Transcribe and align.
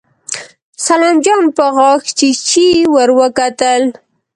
سلام 0.85 1.15
جان 1.25 1.43
په 1.57 1.65
غاښچيچي 1.75 2.67
ور 2.93 3.09
وکتل. 3.19 3.83